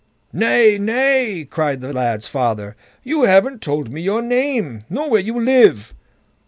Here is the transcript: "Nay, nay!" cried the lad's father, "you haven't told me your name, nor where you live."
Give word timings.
"Nay, 0.33 0.79
nay!" 0.79 1.47
cried 1.47 1.79
the 1.79 1.93
lad's 1.93 2.25
father, 2.25 2.75
"you 3.03 3.25
haven't 3.25 3.61
told 3.61 3.91
me 3.91 4.01
your 4.01 4.23
name, 4.23 4.81
nor 4.89 5.07
where 5.11 5.21
you 5.21 5.39
live." 5.39 5.93